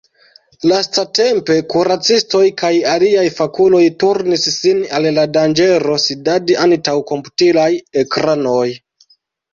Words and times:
Lastatempe 0.69 1.57
kuracistoj 1.73 2.41
kaj 2.61 2.71
aliaj 2.95 3.25
fakuloj 3.37 3.83
turnis 4.05 4.47
sin 4.55 4.81
al 5.01 5.07
la 5.19 5.27
danĝero 5.37 6.01
sidadi 6.07 6.59
antaŭ 6.67 6.99
komputilaj 7.13 7.71
ekranoj. 8.05 8.69